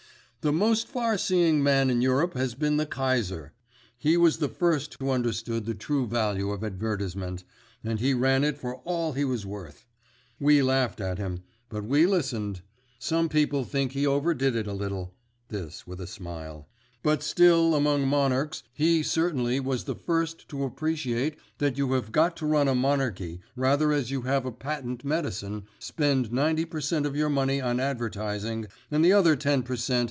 [0.43, 3.53] "The most far seeing man in Europe has been the Kaiser.
[3.95, 7.43] He was the first who understood the true value of advertisement,
[7.83, 9.85] and he ran it for all he was worth.
[10.39, 12.61] We laughed at him, but we listened.
[12.97, 15.13] Some people think he overdid it a little,"
[15.49, 16.67] this with a smile;
[17.03, 22.35] "but still among monarchs he certainly was the first to appreciate that you have got
[22.37, 27.05] to run a monarchy rather as you have a patent medicine, spend ninety per cent.
[27.05, 29.99] of your money on advertising, and the other ten per cent.